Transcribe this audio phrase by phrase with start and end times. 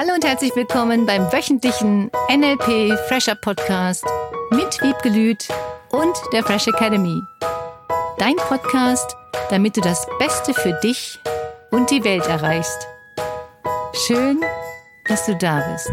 [0.00, 4.04] Hallo und herzlich willkommen beim wöchentlichen NLP Fresher Podcast
[4.50, 5.48] mit Wiebke Lüth
[5.90, 7.20] und der Fresh Academy.
[8.16, 9.16] Dein Podcast,
[9.50, 11.18] damit du das Beste für dich
[11.72, 12.86] und die Welt erreichst.
[14.06, 14.40] Schön,
[15.08, 15.90] dass du da bist.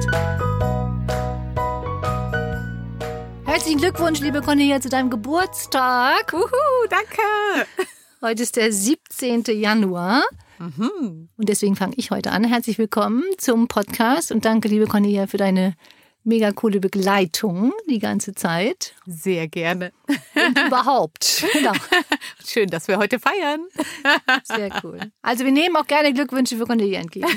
[3.45, 6.31] Herzlichen Glückwunsch, liebe Cornelia, zu deinem Geburtstag.
[6.31, 7.67] Uhu, danke.
[8.21, 9.45] Heute ist der 17.
[9.47, 10.21] Januar.
[10.57, 11.29] Mhm.
[11.37, 12.43] Und deswegen fange ich heute an.
[12.43, 15.75] Herzlich willkommen zum Podcast und danke, liebe Cornelia, für deine
[16.25, 18.95] mega coole Begleitung die ganze Zeit.
[19.05, 19.93] Sehr gerne.
[20.07, 21.45] Und überhaupt.
[21.53, 21.73] Genau.
[22.45, 23.65] Schön, dass wir heute feiern.
[24.43, 24.99] Sehr cool.
[25.21, 27.27] Also wir nehmen auch gerne Glückwünsche für Cornelia entgegen.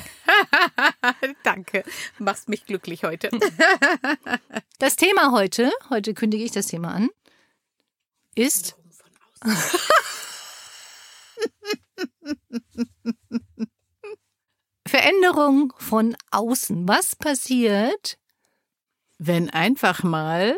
[1.45, 1.85] Danke.
[2.19, 3.31] Machst mich glücklich heute.
[4.79, 7.11] Das Thema heute, heute kündige ich das Thema an,
[8.35, 8.77] ist.
[14.89, 16.89] Veränderung von außen.
[16.89, 18.19] Was passiert,
[19.19, 20.57] wenn einfach mal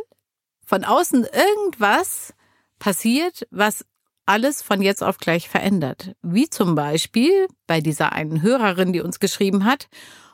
[0.64, 2.32] von außen irgendwas
[2.78, 3.84] passiert, was
[4.26, 6.14] alles von jetzt auf gleich verändert?
[6.22, 9.88] Wie zum Beispiel bei dieser einen Hörerin, die uns geschrieben hat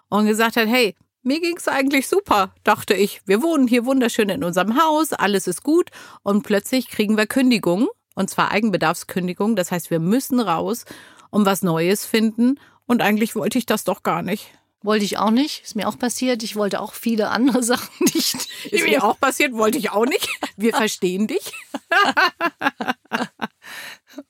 [0.09, 3.23] und gesagt hat, hey, mir ging's eigentlich super, dachte ich.
[3.27, 5.91] Wir wohnen hier wunderschön in unserem Haus, alles ist gut
[6.23, 9.55] und plötzlich kriegen wir Kündigung und zwar Eigenbedarfskündigung.
[9.55, 10.85] Das heißt, wir müssen raus
[11.31, 14.51] und was Neues finden und eigentlich wollte ich das doch gar nicht.
[14.83, 15.65] Wollte ich auch nicht.
[15.65, 16.43] Ist mir auch passiert.
[16.43, 18.49] Ich wollte auch viele andere Sachen nicht.
[18.71, 20.29] Ist mir auch passiert, wollte ich auch nicht.
[20.57, 21.53] Wir verstehen dich.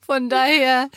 [0.01, 0.89] Von daher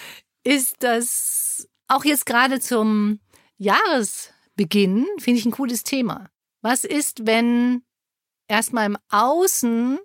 [0.44, 3.20] ist das auch jetzt gerade zum
[3.58, 6.30] Jahresbeginn, finde ich ein cooles Thema.
[6.62, 7.84] Was ist, wenn
[8.48, 10.00] erstmal im Außen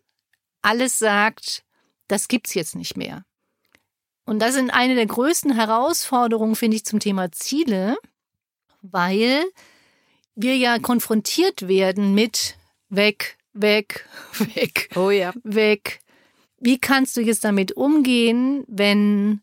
[0.62, 1.63] alles sagt,
[2.08, 3.24] das gibt's jetzt nicht mehr?
[4.24, 7.96] Und das sind eine der größten Herausforderungen, finde ich, zum Thema Ziele,
[8.80, 9.44] weil
[10.34, 12.56] wir ja konfrontiert werden mit
[12.88, 14.08] weg, weg,
[14.54, 15.32] weg, oh ja.
[15.42, 16.00] weg.
[16.58, 19.42] Wie kannst du jetzt damit umgehen, wenn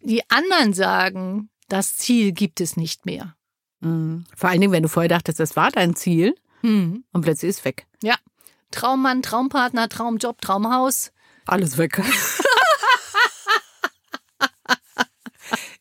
[0.00, 3.34] die anderen sagen, das Ziel gibt es nicht mehr?
[3.80, 4.24] Mhm.
[4.36, 7.04] Vor allen Dingen, wenn du vorher dachtest, das war dein Ziel mhm.
[7.12, 7.86] und plötzlich ist es weg.
[8.02, 8.16] Ja.
[8.70, 11.12] Traummann, Traumpartner, Traumjob, Traumhaus.
[11.46, 12.00] Alles weg.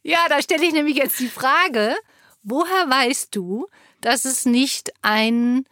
[0.04, 1.96] ja, da stelle ich nämlich jetzt die Frage,
[2.44, 3.68] woher weißt du,
[4.02, 5.66] dass es nicht ein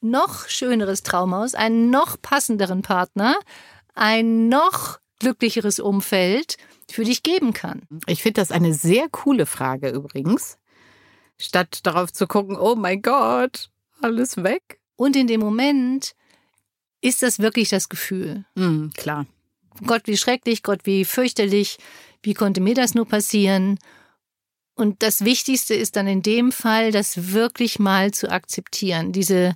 [0.00, 3.36] noch schöneres Traumhaus, einen noch passenderen Partner,
[3.94, 6.56] ein noch glücklicheres Umfeld
[6.90, 7.82] für dich geben kann?
[8.06, 10.56] Ich finde das eine sehr coole Frage übrigens.
[11.38, 14.80] Statt darauf zu gucken, oh mein Gott, alles weg.
[14.96, 16.14] Und in dem Moment
[17.00, 18.44] ist das wirklich das Gefühl.
[18.54, 19.26] Mm, klar.
[19.86, 21.78] Gott, wie schrecklich, Gott, wie fürchterlich,
[22.22, 23.78] wie konnte mir das nur passieren?
[24.74, 29.54] Und das Wichtigste ist dann in dem Fall, das wirklich mal zu akzeptieren, diese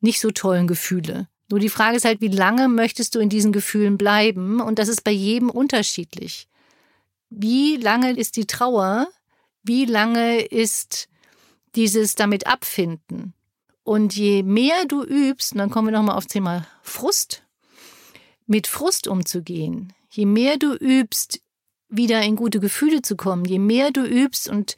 [0.00, 1.28] nicht so tollen Gefühle.
[1.50, 4.60] Nur die Frage ist halt, wie lange möchtest du in diesen Gefühlen bleiben?
[4.60, 6.48] Und das ist bei jedem unterschiedlich.
[7.30, 9.08] Wie lange ist die Trauer?
[9.62, 11.08] Wie lange ist
[11.74, 13.34] dieses damit abfinden?
[13.84, 17.42] Und je mehr du übst, und dann kommen wir nochmal aufs Thema Frust,
[18.46, 21.40] mit Frust umzugehen, je mehr du übst,
[21.88, 24.76] wieder in gute Gefühle zu kommen, je mehr du übst und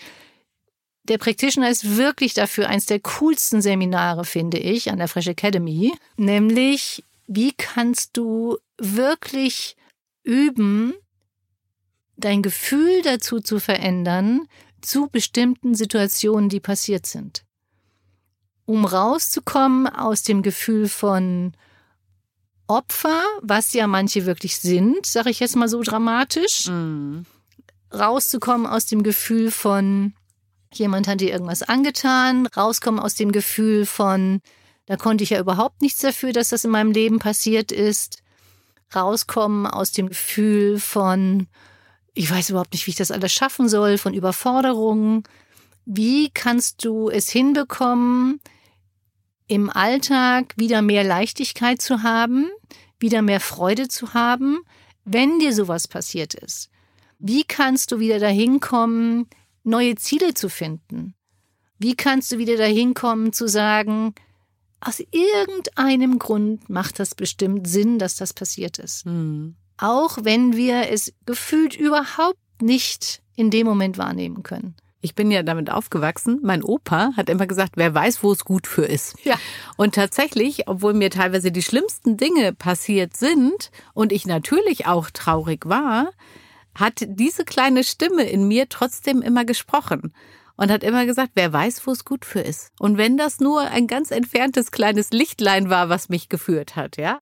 [1.05, 5.93] der Practitioner ist wirklich dafür eins der coolsten Seminare, finde ich, an der Fresh Academy.
[6.17, 9.77] Nämlich, wie kannst du wirklich
[10.25, 10.95] üben,
[12.17, 14.49] dein Gefühl dazu zu verändern,
[14.81, 17.45] zu bestimmten Situationen, die passiert sind.
[18.67, 21.53] Um rauszukommen aus dem Gefühl von
[22.67, 27.21] Opfer, was ja manche wirklich sind, sage ich jetzt mal so dramatisch, mm.
[27.95, 30.15] rauszukommen aus dem Gefühl von,
[30.75, 34.41] jemand hat dir irgendwas angetan, rauskommen aus dem Gefühl von,
[34.87, 38.23] da konnte ich ja überhaupt nichts dafür, dass das in meinem Leben passiert ist,
[38.95, 41.47] rauskommen aus dem Gefühl von,
[42.15, 45.23] ich weiß überhaupt nicht, wie ich das alles schaffen soll, von Überforderungen.
[45.85, 48.41] Wie kannst du es hinbekommen,
[49.47, 52.49] im Alltag wieder mehr Leichtigkeit zu haben,
[52.99, 54.59] wieder mehr Freude zu haben,
[55.05, 56.71] wenn dir sowas passiert ist?
[57.19, 59.29] Wie kannst du wieder dahin kommen,
[59.65, 61.15] neue Ziele zu finden?
[61.79, 64.15] Wie kannst du wieder dahin kommen zu sagen,
[64.81, 69.07] aus irgendeinem Grund macht das bestimmt Sinn, dass das passiert ist.
[69.07, 69.57] Mhm.
[69.79, 74.75] Auch wenn wir es gefühlt überhaupt nicht in dem Moment wahrnehmen können.
[75.07, 76.41] Ich bin ja damit aufgewachsen.
[76.43, 79.15] Mein Opa hat immer gesagt, wer weiß, wo es gut für ist.
[79.23, 79.37] Ja.
[79.77, 85.65] Und tatsächlich, obwohl mir teilweise die schlimmsten Dinge passiert sind und ich natürlich auch traurig
[85.67, 86.11] war,
[86.75, 90.13] hat diese kleine Stimme in mir trotzdem immer gesprochen.
[90.57, 92.73] und hat immer gesagt, wer weiß, wo es gut für ist.
[92.79, 97.21] Und wenn das nur ein ganz entferntes kleines Lichtlein war, was mich geführt hat, ja.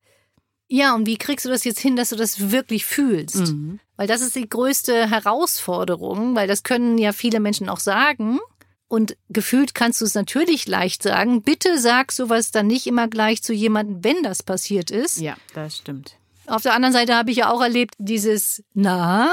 [0.68, 3.52] Ja, und wie kriegst du das jetzt hin, dass du das wirklich fühlst?
[3.52, 3.80] Mhm.
[3.96, 8.40] Weil das ist die größte Herausforderung, weil das können ja viele Menschen auch sagen.
[8.88, 11.42] Und gefühlt kannst du es natürlich leicht sagen.
[11.42, 15.18] Bitte sag sowas dann nicht immer gleich zu jemandem, wenn das passiert ist.
[15.20, 16.16] Ja, das stimmt.
[16.46, 19.30] Auf der anderen Seite habe ich ja auch erlebt, dieses, na,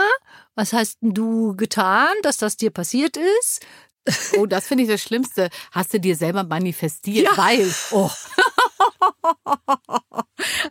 [0.55, 3.65] was hast du getan, dass das dir passiert ist?
[4.37, 5.49] Oh, das finde ich das Schlimmste.
[5.71, 7.37] Hast du dir selber manifestiert, Ja.
[7.37, 7.71] weil.
[7.91, 8.09] Oh.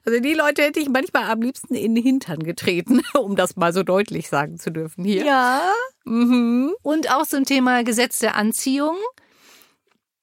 [0.04, 3.72] Also die Leute hätte ich manchmal am liebsten in den Hintern getreten, um das mal
[3.72, 5.24] so deutlich sagen zu dürfen hier.
[5.24, 5.72] Ja.
[6.04, 6.74] Mhm.
[6.82, 8.96] Und auch ein Thema Gesetz der Anziehung.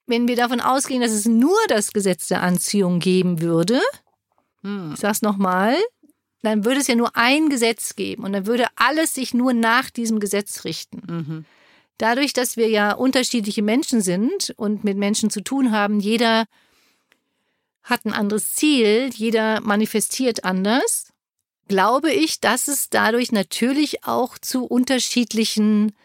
[0.06, 3.80] Wenn wir davon ausgehen, dass es nur das Gesetz der Anziehung geben würde,
[4.64, 4.92] Hm.
[4.94, 5.78] ich sag's nochmal,
[6.42, 9.90] dann würde es ja nur ein Gesetz geben und dann würde alles sich nur nach
[9.90, 11.02] diesem Gesetz richten.
[11.08, 11.46] Mhm.
[11.98, 16.46] Dadurch, dass wir ja unterschiedliche Menschen sind und mit Menschen zu tun haben, jeder
[17.88, 21.12] hat ein anderes Ziel, jeder manifestiert anders,
[21.68, 25.96] glaube ich, dass es dadurch natürlich auch zu unterschiedlichen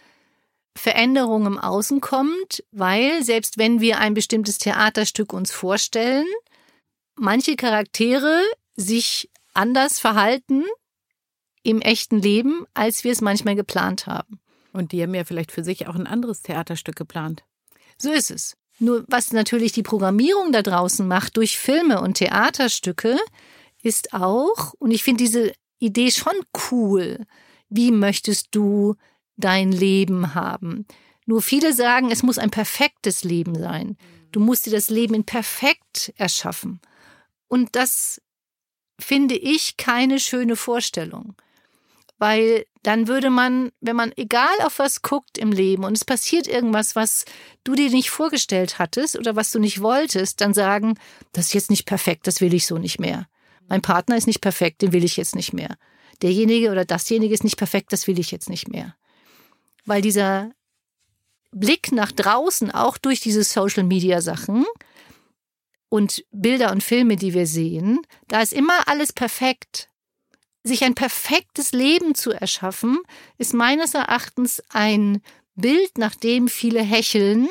[0.76, 6.26] Veränderungen im Außen kommt, weil selbst wenn wir ein bestimmtes Theaterstück uns vorstellen,
[7.16, 8.42] manche Charaktere
[8.76, 10.64] sich anders verhalten
[11.62, 14.40] im echten Leben, als wir es manchmal geplant haben.
[14.72, 17.44] Und die haben ja vielleicht für sich auch ein anderes Theaterstück geplant.
[17.98, 18.56] So ist es.
[18.82, 23.16] Nur was natürlich die Programmierung da draußen macht durch Filme und Theaterstücke,
[23.80, 26.34] ist auch, und ich finde diese Idee schon
[26.72, 27.20] cool,
[27.68, 28.96] wie möchtest du
[29.36, 30.84] dein Leben haben?
[31.26, 33.96] Nur viele sagen, es muss ein perfektes Leben sein.
[34.32, 36.80] Du musst dir das Leben in perfekt erschaffen.
[37.46, 38.20] Und das
[38.98, 41.36] finde ich keine schöne Vorstellung.
[42.22, 46.46] Weil dann würde man, wenn man egal auf was guckt im Leben und es passiert
[46.46, 47.24] irgendwas, was
[47.64, 50.96] du dir nicht vorgestellt hattest oder was du nicht wolltest, dann sagen,
[51.32, 53.26] das ist jetzt nicht perfekt, das will ich so nicht mehr.
[53.66, 55.76] Mein Partner ist nicht perfekt, den will ich jetzt nicht mehr.
[56.22, 58.94] Derjenige oder dasjenige ist nicht perfekt, das will ich jetzt nicht mehr.
[59.84, 60.52] Weil dieser
[61.50, 64.64] Blick nach draußen, auch durch diese Social-Media-Sachen
[65.88, 67.98] und Bilder und Filme, die wir sehen,
[68.28, 69.88] da ist immer alles perfekt.
[70.64, 72.98] Sich ein perfektes Leben zu erschaffen,
[73.38, 75.20] ist meines Erachtens ein
[75.54, 77.48] Bild, nach dem viele hecheln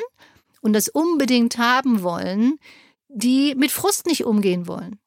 [0.61, 2.57] und das unbedingt haben wollen,
[3.09, 4.99] die mit Frust nicht umgehen wollen.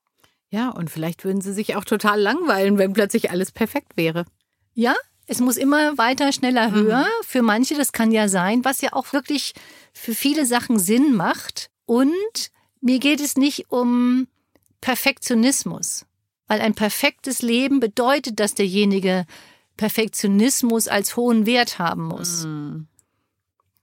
[0.51, 4.27] Ja, und vielleicht würden sie sich auch total langweilen, wenn plötzlich alles perfekt wäre.
[4.75, 4.95] Ja,
[5.27, 6.75] es muss immer weiter, schneller, Mhm.
[6.75, 7.07] höher.
[7.27, 9.55] Für manche, das kann ja sein, was ja auch wirklich
[9.95, 11.71] für viele Sachen Sinn macht.
[11.87, 14.29] Und mir geht es nicht um
[14.83, 16.05] Perfektionismus,
[16.47, 19.27] weil ein perfektes Leben bedeutet, dass derjenige
[19.77, 22.87] Perfektionismus als hohen Wert haben muss, Mhm.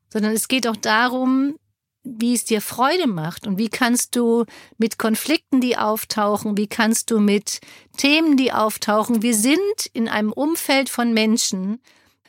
[0.10, 1.58] sondern es geht auch darum,
[2.04, 4.46] wie es dir Freude macht und wie kannst du
[4.78, 7.60] mit Konflikten, die auftauchen, wie kannst du mit
[7.98, 9.22] Themen, die auftauchen.
[9.22, 11.80] Wir sind in einem Umfeld von Menschen,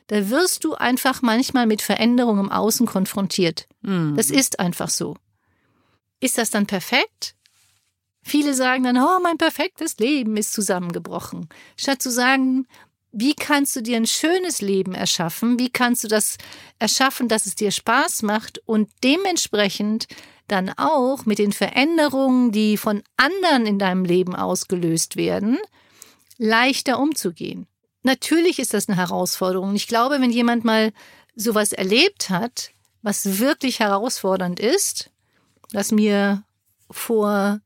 [0.09, 3.67] da wirst du einfach manchmal mit Veränderungen im Außen konfrontiert.
[3.81, 4.15] Mhm.
[4.17, 5.17] Das ist einfach so.
[6.21, 7.35] Ist das dann perfekt?
[8.23, 11.49] Viele sagen dann, oh, mein perfektes Leben ist zusammengebrochen.
[11.77, 12.67] Statt zu sagen,
[13.11, 15.59] wie kannst du dir ein schönes Leben erschaffen?
[15.59, 16.39] Wie kannst du das
[16.79, 20.07] erschaffen, dass es dir Spaß macht und dementsprechend
[20.49, 25.59] dann auch mit den Veränderungen, die von anderen in deinem Leben ausgelöst werden,
[26.39, 27.67] leichter umzugehen?
[28.03, 29.75] Natürlich ist das eine Herausforderung.
[29.75, 30.93] Ich glaube, wenn jemand mal
[31.37, 32.71] sowas erlebt hat,
[33.03, 35.11] was wirklich herausfordernd ist,
[35.73, 36.45] was mir
[36.91, 37.61] vor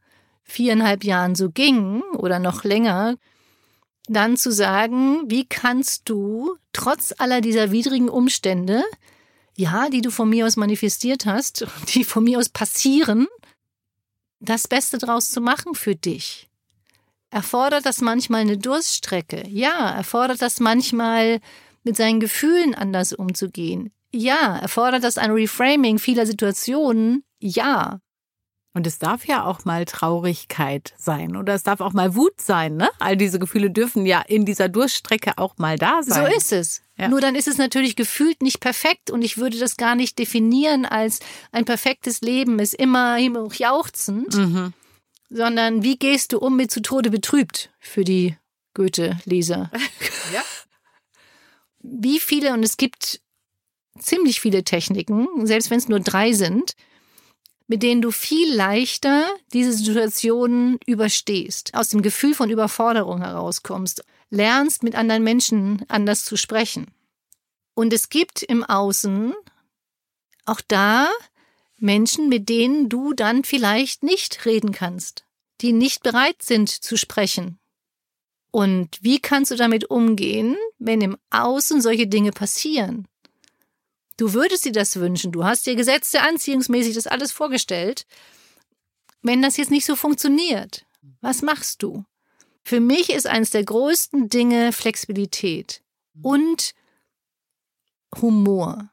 [0.47, 3.17] viereinhalb Jahren so ging oder noch länger,
[4.09, 8.83] dann zu sagen, wie kannst du trotz aller dieser widrigen Umstände,
[9.57, 13.26] ja, die du von mir aus manifestiert hast, die von mir aus passieren,
[14.41, 16.49] das Beste draus zu machen für dich.
[17.31, 19.47] Erfordert das manchmal eine Durststrecke?
[19.49, 19.91] Ja.
[19.91, 21.41] Erfordert das manchmal
[21.83, 23.93] mit seinen Gefühlen anders umzugehen?
[24.12, 24.57] Ja.
[24.59, 27.25] Erfordert das ein Reframing vieler Situationen?
[27.41, 28.00] Ja.
[28.76, 32.76] Und es darf ja auch mal Traurigkeit sein oder es darf auch mal Wut sein,
[32.76, 32.90] ne?
[32.99, 36.26] All diese Gefühle dürfen ja in dieser Durchstrecke auch mal da sein.
[36.26, 36.83] So ist es.
[36.99, 37.09] Ja.
[37.09, 40.85] Nur dann ist es natürlich gefühlt nicht perfekt und ich würde das gar nicht definieren
[40.85, 41.21] als
[41.52, 44.75] ein perfektes Leben ist immer jauchzend, Mhm.
[45.30, 48.37] sondern wie gehst du um mit zu Tode betrübt für die
[48.75, 49.71] Goethe-Leser?
[50.35, 50.42] Ja.
[51.80, 53.23] Wie viele, und es gibt
[53.99, 56.75] ziemlich viele Techniken, selbst wenn es nur drei sind,
[57.68, 64.82] mit denen du viel leichter diese Situationen überstehst, aus dem Gefühl von Überforderung herauskommst, lernst
[64.82, 66.87] mit anderen Menschen anders zu sprechen.
[67.75, 69.35] Und es gibt im Außen
[70.44, 71.08] auch da
[71.78, 75.25] Menschen, mit denen du dann vielleicht nicht reden kannst,
[75.61, 77.58] die nicht bereit sind zu sprechen.
[78.50, 83.06] Und wie kannst du damit umgehen, wenn im Außen solche Dinge passieren?
[84.16, 88.06] Du würdest dir das wünschen, du hast dir Gesetze anziehungsmäßig das alles vorgestellt.
[89.23, 90.87] Wenn das jetzt nicht so funktioniert,
[91.20, 92.04] was machst du?
[92.64, 95.82] Für mich ist eines der größten Dinge Flexibilität
[96.23, 96.75] und
[98.20, 98.90] Humor.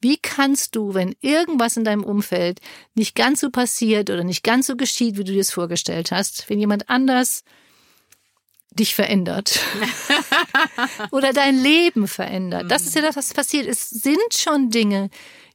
[0.00, 2.60] Wie kannst du, wenn irgendwas in deinem Umfeld
[2.94, 6.48] nicht ganz so passiert oder nicht ganz so geschieht, wie du dir es vorgestellt hast,
[6.48, 7.42] wenn jemand anders
[8.78, 9.60] dich verändert
[11.10, 12.70] oder dein Leben verändert.
[12.70, 13.66] Das ist ja das, was passiert.
[13.66, 15.10] Es sind schon Dinge,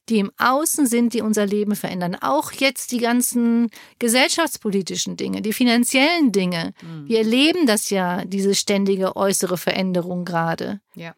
[0.09, 2.15] die im Außen sind, die unser Leben verändern.
[2.19, 6.73] Auch jetzt die ganzen gesellschaftspolitischen Dinge, die finanziellen Dinge.
[6.81, 7.07] Mhm.
[7.07, 10.81] Wir erleben das ja, diese ständige äußere Veränderung gerade.
[10.95, 11.15] Ja.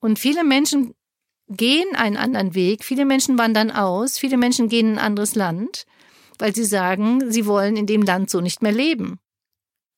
[0.00, 0.94] Und viele Menschen
[1.48, 2.84] gehen einen anderen Weg.
[2.84, 5.84] Viele Menschen wandern aus, viele Menschen gehen in ein anderes Land,
[6.38, 9.18] weil sie sagen, sie wollen in dem Land so nicht mehr leben.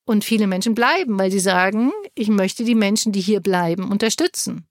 [0.09, 4.67] Und viele Menschen bleiben, weil sie sagen, ich möchte die Menschen, die hier bleiben, unterstützen.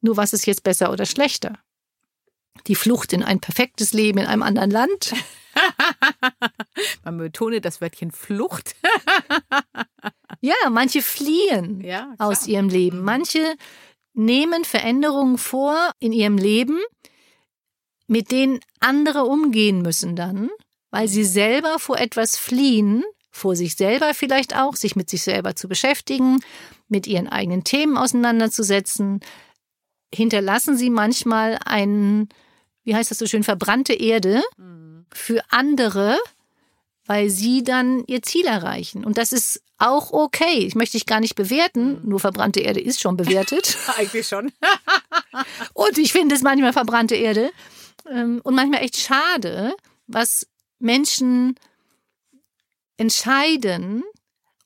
[0.00, 1.58] Nur was ist jetzt besser oder schlechter?
[2.68, 5.12] Die Flucht in ein perfektes Leben in einem anderen Land?
[7.04, 8.74] Man betone das Wörtchen Flucht.
[10.40, 13.00] ja, manche fliehen ja, aus ihrem Leben.
[13.00, 13.04] Mhm.
[13.04, 13.56] Manche
[14.14, 16.80] nehmen Veränderungen vor in ihrem Leben,
[18.06, 20.48] mit denen andere umgehen müssen dann,
[20.90, 25.56] weil sie selber vor etwas fliehen, vor sich selber vielleicht auch, sich mit sich selber
[25.56, 26.40] zu beschäftigen,
[26.88, 29.20] mit ihren eigenen Themen auseinanderzusetzen,
[30.14, 32.28] hinterlassen sie manchmal einen,
[32.84, 35.06] wie heißt das so schön, verbrannte Erde mhm.
[35.12, 36.18] für andere,
[37.06, 39.04] weil sie dann ihr Ziel erreichen.
[39.04, 40.58] Und das ist auch okay.
[40.58, 42.02] Ich möchte dich gar nicht bewerten.
[42.02, 42.08] Mhm.
[42.10, 43.76] Nur verbrannte Erde ist schon bewertet.
[43.96, 44.52] Eigentlich schon.
[45.72, 47.50] und ich finde es manchmal verbrannte Erde.
[48.08, 49.74] Ähm, und manchmal echt schade,
[50.06, 50.46] was
[50.78, 51.56] Menschen
[52.96, 54.02] entscheiden.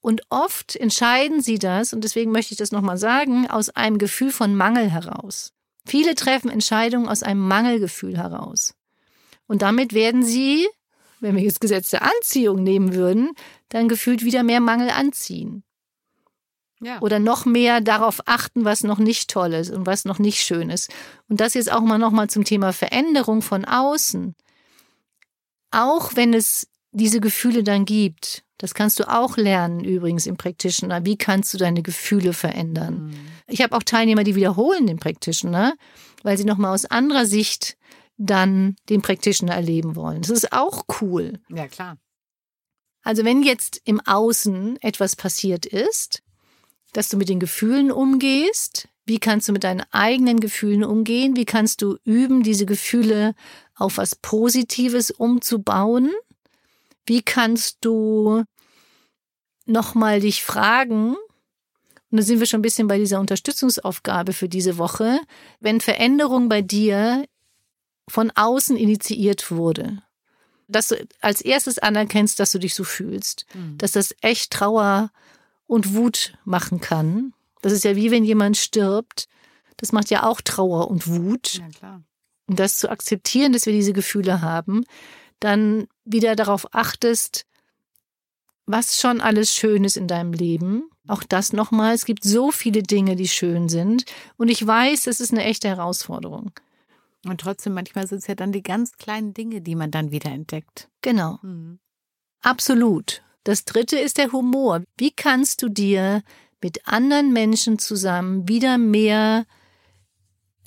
[0.00, 4.30] Und oft entscheiden sie das, und deswegen möchte ich das nochmal sagen, aus einem Gefühl
[4.30, 5.52] von Mangel heraus.
[5.84, 8.74] Viele treffen Entscheidungen aus einem Mangelgefühl heraus.
[9.48, 10.68] Und damit werden sie
[11.20, 13.30] wenn wir jetzt Gesetz der Anziehung nehmen würden,
[13.68, 15.62] dann gefühlt wieder mehr Mangel anziehen.
[16.80, 17.00] Ja.
[17.00, 20.68] Oder noch mehr darauf achten, was noch nicht toll ist und was noch nicht schön
[20.68, 20.92] ist.
[21.28, 24.34] Und das jetzt auch mal nochmal zum Thema Veränderung von außen.
[25.70, 31.04] Auch wenn es diese Gefühle dann gibt, das kannst du auch lernen übrigens im Practitioner.
[31.04, 33.08] Wie kannst du deine Gefühle verändern?
[33.08, 33.28] Mhm.
[33.48, 35.74] Ich habe auch Teilnehmer, die wiederholen den Practitioner,
[36.22, 37.76] weil sie nochmal aus anderer Sicht
[38.16, 40.22] dann den Practitioner erleben wollen.
[40.22, 41.34] Das ist auch cool.
[41.50, 41.98] Ja, klar.
[43.02, 46.22] Also wenn jetzt im Außen etwas passiert ist,
[46.92, 51.36] dass du mit den Gefühlen umgehst, wie kannst du mit deinen eigenen Gefühlen umgehen?
[51.36, 53.34] Wie kannst du üben, diese Gefühle
[53.76, 56.10] auf was Positives umzubauen?
[57.06, 58.44] Wie kannst du
[59.64, 61.16] nochmal dich fragen,
[62.10, 65.18] und da sind wir schon ein bisschen bei dieser Unterstützungsaufgabe für diese Woche,
[65.60, 67.26] wenn Veränderung bei dir
[68.08, 70.02] von außen initiiert wurde.
[70.68, 73.78] Dass du als erstes anerkennst, dass du dich so fühlst, mhm.
[73.78, 75.10] dass das echt Trauer
[75.66, 77.32] und Wut machen kann.
[77.62, 79.26] Das ist ja wie wenn jemand stirbt.
[79.76, 81.54] Das macht ja auch Trauer und Wut.
[81.54, 82.02] Ja, klar.
[82.46, 84.84] Und das zu akzeptieren, dass wir diese Gefühle haben,
[85.40, 87.46] dann wieder darauf achtest,
[88.66, 90.90] was schon alles schön ist in deinem Leben.
[91.06, 91.94] Auch das nochmal.
[91.94, 94.04] Es gibt so viele Dinge, die schön sind.
[94.36, 96.50] Und ich weiß, es ist eine echte Herausforderung.
[97.24, 100.30] Und trotzdem, manchmal sind es ja dann die ganz kleinen Dinge, die man dann wieder
[100.30, 100.88] entdeckt.
[101.02, 101.38] Genau.
[101.42, 101.78] Mhm.
[102.42, 103.22] Absolut.
[103.44, 104.82] Das dritte ist der Humor.
[104.96, 106.22] Wie kannst du dir
[106.60, 109.46] mit anderen Menschen zusammen wieder mehr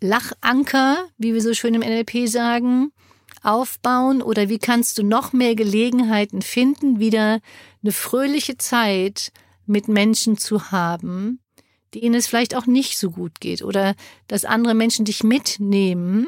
[0.02, 2.94] Lachanker, wie wir so schön im NLP sagen,
[3.41, 7.39] aufbauen oder wie kannst du noch mehr Gelegenheiten finden, wieder
[7.81, 9.31] eine fröhliche Zeit
[9.65, 11.39] mit Menschen zu haben,
[11.93, 13.96] denen es vielleicht auch nicht so gut geht oder
[14.27, 16.27] dass andere Menschen dich mitnehmen,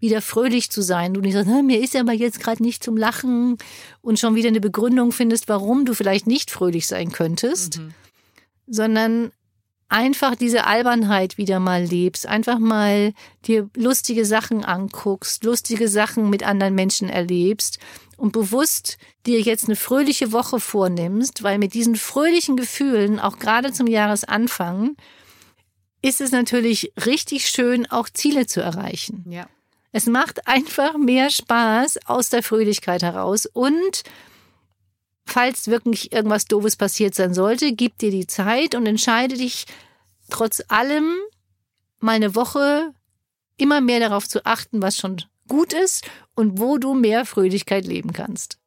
[0.00, 1.14] wieder fröhlich zu sein.
[1.14, 3.58] Du nicht sagst, mir ist aber jetzt gerade nicht zum Lachen
[4.00, 7.94] und schon wieder eine Begründung findest, warum du vielleicht nicht fröhlich sein könntest, mhm.
[8.66, 9.32] sondern
[9.90, 13.12] einfach diese Albernheit wieder mal lebst, einfach mal
[13.44, 17.78] dir lustige Sachen anguckst, lustige Sachen mit anderen Menschen erlebst
[18.16, 23.72] und bewusst dir jetzt eine fröhliche Woche vornimmst, weil mit diesen fröhlichen Gefühlen, auch gerade
[23.72, 24.96] zum Jahresanfang,
[26.02, 29.24] ist es natürlich richtig schön, auch Ziele zu erreichen.
[29.28, 29.46] Ja.
[29.92, 34.04] Es macht einfach mehr Spaß aus der Fröhlichkeit heraus und
[35.30, 39.66] falls wirklich irgendwas Doofes passiert sein sollte, gib dir die Zeit und entscheide dich
[40.28, 41.16] trotz allem
[42.00, 42.92] mal eine Woche
[43.56, 48.12] immer mehr darauf zu achten, was schon gut ist und wo du mehr Fröhlichkeit leben
[48.12, 48.58] kannst.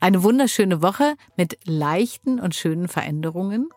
[0.00, 3.68] Eine wunderschöne Woche mit leichten und schönen Veränderungen.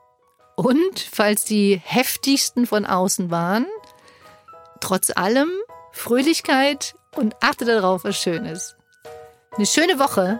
[0.56, 3.68] Und falls die heftigsten von außen waren,
[4.82, 5.50] trotz allem
[5.92, 8.76] Fröhlichkeit und achte darauf, was schön ist.
[9.56, 10.40] Eine schöne Woche.